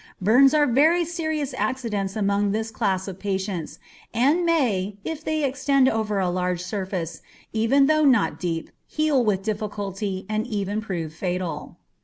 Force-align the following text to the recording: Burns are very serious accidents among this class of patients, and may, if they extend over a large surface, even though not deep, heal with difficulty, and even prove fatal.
Burns 0.19 0.55
are 0.55 0.65
very 0.65 1.05
serious 1.05 1.53
accidents 1.55 2.15
among 2.15 2.53
this 2.53 2.71
class 2.71 3.07
of 3.07 3.19
patients, 3.19 3.77
and 4.15 4.43
may, 4.47 4.97
if 5.05 5.23
they 5.23 5.43
extend 5.43 5.87
over 5.87 6.17
a 6.17 6.27
large 6.31 6.61
surface, 6.61 7.21
even 7.53 7.85
though 7.85 8.03
not 8.05 8.39
deep, 8.39 8.71
heal 8.87 9.23
with 9.23 9.43
difficulty, 9.43 10.25
and 10.27 10.47
even 10.47 10.81
prove 10.81 11.13
fatal. 11.13 11.77